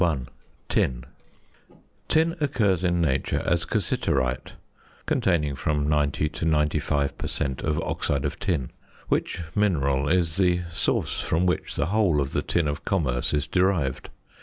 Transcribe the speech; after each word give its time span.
TIN 0.01 0.07
TUNGSTEN 0.07 0.27
TITANIUM. 0.73 1.03
TIN. 1.03 1.09
Tin 2.07 2.37
occurs 2.43 2.83
in 2.83 3.01
nature 3.01 3.43
as 3.45 3.65
cassiterite 3.65 4.53
(containing 5.05 5.53
from 5.53 5.87
90 5.87 6.27
to 6.27 6.43
95 6.45 7.15
per 7.19 7.27
cent. 7.27 7.61
of 7.61 7.79
oxide 7.83 8.25
of 8.25 8.39
tin), 8.39 8.71
which 9.09 9.43
mineral 9.55 10.09
is 10.09 10.37
the 10.37 10.61
source 10.71 11.19
from 11.21 11.45
which 11.45 11.75
the 11.75 11.85
whole 11.93 12.19
of 12.19 12.33
the 12.33 12.41
tin 12.41 12.67
of 12.67 12.83
commerce 12.83 13.31
is 13.31 13.45
derived. 13.45 14.09